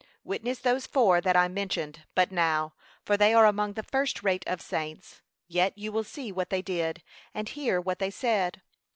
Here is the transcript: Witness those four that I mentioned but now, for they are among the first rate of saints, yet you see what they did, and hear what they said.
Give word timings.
Witness 0.23 0.57
those 0.57 0.87
four 0.87 1.21
that 1.21 1.37
I 1.37 1.47
mentioned 1.47 2.07
but 2.15 2.31
now, 2.31 2.73
for 3.05 3.17
they 3.17 3.35
are 3.35 3.45
among 3.45 3.73
the 3.73 3.83
first 3.83 4.23
rate 4.23 4.43
of 4.47 4.59
saints, 4.59 5.21
yet 5.47 5.77
you 5.77 6.03
see 6.03 6.31
what 6.31 6.49
they 6.49 6.63
did, 6.63 7.03
and 7.35 7.47
hear 7.47 7.79
what 7.79 7.99
they 7.99 8.09
said. 8.09 8.63